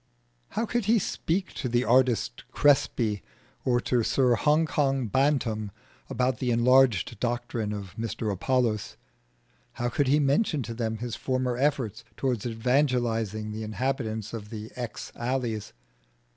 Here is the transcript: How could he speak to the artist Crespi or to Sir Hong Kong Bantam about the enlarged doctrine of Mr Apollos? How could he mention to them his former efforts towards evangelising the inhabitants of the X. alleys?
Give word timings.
How 0.57 0.65
could 0.65 0.85
he 0.85 0.97
speak 0.97 1.53
to 1.53 1.69
the 1.69 1.83
artist 1.83 2.43
Crespi 2.51 3.21
or 3.63 3.79
to 3.81 4.01
Sir 4.01 4.33
Hong 4.33 4.65
Kong 4.65 5.05
Bantam 5.05 5.69
about 6.09 6.39
the 6.39 6.49
enlarged 6.49 7.19
doctrine 7.19 7.71
of 7.71 7.93
Mr 7.97 8.33
Apollos? 8.33 8.97
How 9.73 9.89
could 9.89 10.07
he 10.07 10.17
mention 10.19 10.63
to 10.63 10.73
them 10.73 10.97
his 10.97 11.15
former 11.15 11.55
efforts 11.55 12.03
towards 12.17 12.47
evangelising 12.47 13.51
the 13.51 13.61
inhabitants 13.61 14.33
of 14.33 14.49
the 14.49 14.71
X. 14.75 15.11
alleys? 15.15 15.71